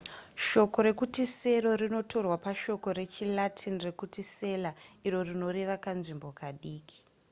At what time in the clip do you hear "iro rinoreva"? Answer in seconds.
5.07-5.75